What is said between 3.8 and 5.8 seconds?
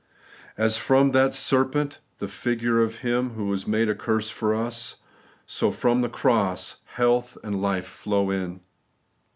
a curse for us,'— so